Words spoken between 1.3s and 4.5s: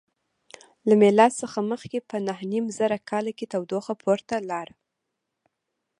څخه مخکې په نهه نیم زره کال کې تودوخه پورته